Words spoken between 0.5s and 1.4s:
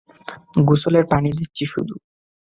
গোসলের পানি